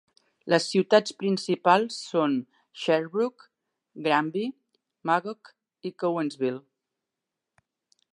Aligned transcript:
Les 0.51 0.63
ciutats 0.67 1.13
principals 1.23 1.97
són 2.13 2.33
Sherbrooke, 2.83 3.47
Granby, 4.07 4.43
Magog 5.11 5.53
i 5.91 5.93
Cowansville. 6.05 6.61